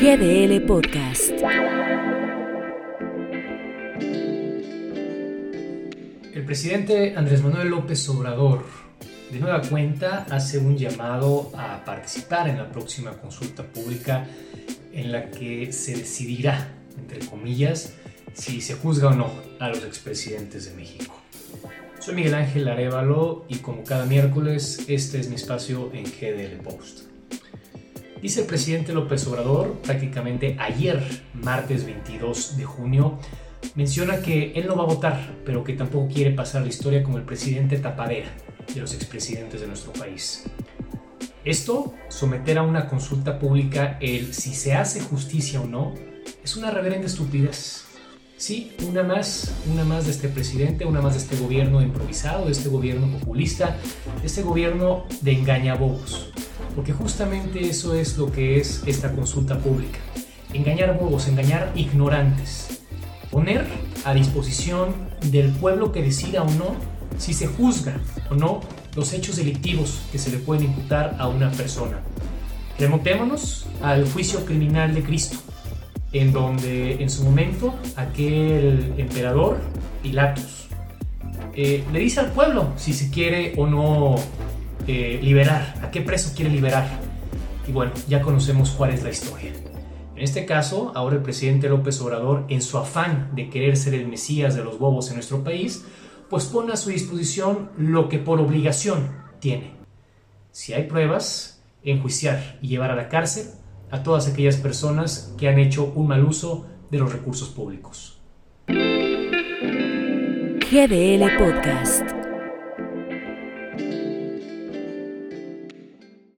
GDL 0.00 0.62
Podcast. 0.62 1.30
El 6.32 6.42
presidente 6.46 7.12
Andrés 7.14 7.42
Manuel 7.42 7.68
López 7.68 8.08
Obrador 8.08 8.64
de 9.30 9.38
nueva 9.38 9.60
cuenta 9.60 10.24
hace 10.30 10.56
un 10.56 10.78
llamado 10.78 11.52
a 11.54 11.84
participar 11.84 12.48
en 12.48 12.56
la 12.56 12.72
próxima 12.72 13.12
consulta 13.18 13.62
pública 13.62 14.26
en 14.94 15.12
la 15.12 15.30
que 15.30 15.70
se 15.70 15.98
decidirá, 15.98 16.72
entre 16.98 17.18
comillas, 17.26 17.92
si 18.32 18.62
se 18.62 18.76
juzga 18.76 19.08
o 19.08 19.14
no 19.14 19.30
a 19.58 19.68
los 19.68 19.84
expresidentes 19.84 20.64
de 20.64 20.76
México. 20.76 21.14
Soy 21.98 22.14
Miguel 22.14 22.36
Ángel 22.36 22.68
Arevalo 22.68 23.44
y 23.50 23.56
como 23.56 23.84
cada 23.84 24.06
miércoles 24.06 24.82
este 24.88 25.20
es 25.20 25.28
mi 25.28 25.34
espacio 25.34 25.90
en 25.92 26.04
GDL 26.04 26.56
Post. 26.62 27.10
Dice 28.22 28.40
el 28.40 28.46
presidente 28.46 28.92
López 28.92 29.26
Obrador 29.26 29.80
prácticamente 29.82 30.56
ayer, 30.58 31.02
martes 31.32 31.86
22 31.86 32.58
de 32.58 32.64
junio, 32.64 33.18
menciona 33.74 34.20
que 34.20 34.52
él 34.54 34.66
no 34.66 34.76
va 34.76 34.82
a 34.82 34.86
votar, 34.86 35.36
pero 35.44 35.64
que 35.64 35.72
tampoco 35.72 36.12
quiere 36.12 36.32
pasar 36.32 36.62
la 36.62 36.68
historia 36.68 37.02
como 37.02 37.16
el 37.16 37.24
presidente 37.24 37.78
tapadera 37.78 38.28
de 38.74 38.80
los 38.80 38.92
expresidentes 38.92 39.62
de 39.62 39.66
nuestro 39.66 39.92
país. 39.94 40.44
Esto, 41.46 41.94
someter 42.08 42.58
a 42.58 42.62
una 42.62 42.86
consulta 42.86 43.38
pública 43.38 43.96
el 44.02 44.34
si 44.34 44.54
se 44.54 44.74
hace 44.74 45.00
justicia 45.00 45.62
o 45.62 45.66
no, 45.66 45.94
es 46.44 46.56
una 46.56 46.70
reverenda 46.70 47.06
estupidez. 47.06 47.86
Sí, 48.36 48.74
una 48.86 49.02
más, 49.02 49.52
una 49.70 49.84
más 49.84 50.04
de 50.04 50.12
este 50.12 50.28
presidente, 50.28 50.84
una 50.84 51.00
más 51.00 51.14
de 51.14 51.20
este 51.20 51.36
gobierno 51.36 51.80
improvisado, 51.80 52.46
de 52.46 52.52
este 52.52 52.68
gobierno 52.68 53.06
populista, 53.18 53.78
de 54.20 54.26
este 54.26 54.42
gobierno 54.42 55.06
de 55.22 55.32
engañabobos. 55.32 56.32
Porque 56.80 56.94
justamente 56.94 57.68
eso 57.68 57.94
es 57.94 58.16
lo 58.16 58.32
que 58.32 58.58
es 58.58 58.82
esta 58.86 59.12
consulta 59.12 59.58
pública. 59.58 59.98
Engañar 60.54 60.98
bobos, 60.98 61.28
engañar 61.28 61.70
ignorantes. 61.74 62.80
Poner 63.30 63.66
a 64.06 64.14
disposición 64.14 64.94
del 65.30 65.50
pueblo 65.50 65.92
que 65.92 66.00
decida 66.00 66.42
o 66.42 66.50
no 66.52 66.74
si 67.18 67.34
se 67.34 67.48
juzga 67.48 68.00
o 68.30 68.34
no 68.34 68.60
los 68.96 69.12
hechos 69.12 69.36
delictivos 69.36 70.00
que 70.10 70.18
se 70.18 70.30
le 70.30 70.38
pueden 70.38 70.64
imputar 70.64 71.16
a 71.18 71.28
una 71.28 71.50
persona. 71.50 72.00
Remontémonos 72.78 73.66
al 73.82 74.10
juicio 74.10 74.46
criminal 74.46 74.94
de 74.94 75.02
Cristo, 75.02 75.36
en 76.14 76.32
donde 76.32 76.94
en 76.94 77.10
su 77.10 77.24
momento 77.24 77.74
aquel 77.96 78.94
emperador, 78.96 79.58
Pilatos, 80.02 80.68
eh, 81.54 81.84
le 81.92 81.98
dice 81.98 82.20
al 82.20 82.32
pueblo 82.32 82.72
si 82.78 82.94
se 82.94 83.10
quiere 83.10 83.52
o 83.58 83.66
no 83.66 84.16
eh, 84.92 85.20
liberar, 85.22 85.76
a 85.82 85.90
qué 85.92 86.00
preso 86.00 86.32
quiere 86.34 86.50
liberar. 86.50 86.84
Y 87.68 87.70
bueno, 87.70 87.92
ya 88.08 88.20
conocemos 88.20 88.70
cuál 88.70 88.90
es 88.90 89.04
la 89.04 89.10
historia. 89.10 89.52
En 90.16 90.22
este 90.24 90.44
caso, 90.44 90.90
ahora 90.96 91.14
el 91.14 91.22
presidente 91.22 91.68
López 91.68 92.00
Obrador, 92.00 92.44
en 92.48 92.60
su 92.60 92.76
afán 92.76 93.30
de 93.36 93.48
querer 93.50 93.76
ser 93.76 93.94
el 93.94 94.08
Mesías 94.08 94.56
de 94.56 94.64
los 94.64 94.80
bobos 94.80 95.08
en 95.08 95.14
nuestro 95.14 95.44
país, 95.44 95.84
pues 96.28 96.46
pone 96.46 96.72
a 96.72 96.76
su 96.76 96.90
disposición 96.90 97.70
lo 97.78 98.08
que 98.08 98.18
por 98.18 98.40
obligación 98.40 99.16
tiene. 99.38 99.74
Si 100.50 100.72
hay 100.72 100.88
pruebas, 100.88 101.62
enjuiciar 101.84 102.58
y 102.60 102.66
llevar 102.66 102.90
a 102.90 102.96
la 102.96 103.08
cárcel 103.08 103.46
a 103.92 104.02
todas 104.02 104.26
aquellas 104.26 104.56
personas 104.56 105.32
que 105.38 105.48
han 105.48 105.60
hecho 105.60 105.92
un 105.94 106.08
mal 106.08 106.24
uso 106.24 106.66
de 106.90 106.98
los 106.98 107.12
recursos 107.12 107.48
públicos. 107.48 108.20
GDL 110.68 111.38
Podcast. 111.38 112.19